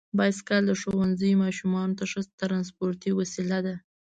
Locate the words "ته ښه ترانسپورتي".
1.99-3.11